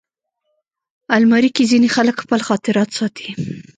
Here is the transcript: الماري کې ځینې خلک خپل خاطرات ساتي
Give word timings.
الماري 1.15 1.49
کې 1.55 1.63
ځینې 1.71 1.87
خلک 1.95 2.15
خپل 2.23 2.39
خاطرات 2.47 2.89
ساتي 2.97 3.27